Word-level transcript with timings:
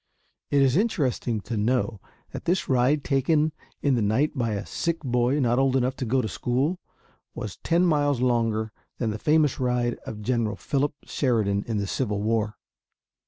It 0.49 0.63
is 0.63 0.77
interesting 0.77 1.41
to 1.41 1.55
know 1.55 2.01
that 2.31 2.45
this 2.45 2.67
ride 2.67 3.03
taken 3.03 3.51
in 3.83 3.93
the 3.93 4.01
night 4.01 4.35
by 4.35 4.53
a 4.53 4.65
sick 4.65 4.97
boy 5.01 5.39
not 5.39 5.59
old 5.59 5.75
enough 5.75 5.95
to 5.97 6.05
go 6.05 6.23
to 6.23 6.27
school 6.27 6.79
was 7.35 7.57
ten 7.57 7.85
miles 7.85 8.19
longer 8.19 8.71
than 8.97 9.11
the 9.11 9.19
famous 9.19 9.59
ride 9.59 9.99
of 10.07 10.23
General 10.23 10.55
Philip 10.55 10.95
Sheridan 11.03 11.65
in 11.67 11.77
the 11.77 11.85
Civil 11.85 12.19
War. 12.23 12.57